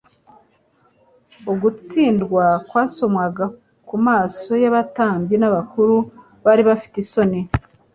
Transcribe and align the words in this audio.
Ugutsindwa 1.51 2.45
kwasomwaga 2.69 3.45
ku 3.87 3.95
maso 4.05 4.51
y'abatambyi 4.63 5.35
n'abakuru, 5.39 5.95
bari 6.45 6.61
bafite 6.69 6.95
isoni. 7.03 7.39